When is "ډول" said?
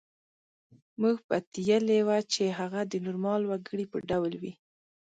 4.09-4.33